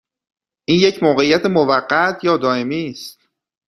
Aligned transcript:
این 0.65 0.79
یک 0.79 1.03
موقعیت 1.03 1.45
موقت 1.45 2.23
یا 2.23 2.37
دائمی 2.37 2.89
است؟ 2.89 3.19